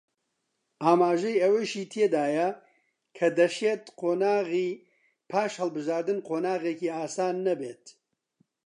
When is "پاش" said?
5.29-5.51